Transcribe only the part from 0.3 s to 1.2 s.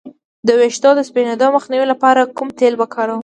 د ویښتو د